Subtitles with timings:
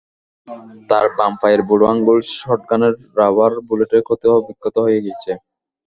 [0.89, 5.31] তাঁর বাম পায়ের বুড়ো আঙুল শটগানের রাবার বুলেটে ক্ষতবিক্ষত হয়ে গেছে।